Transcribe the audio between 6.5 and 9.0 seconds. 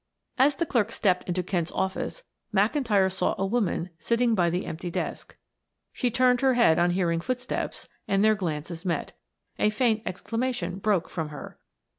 head on hearing footsteps and their glances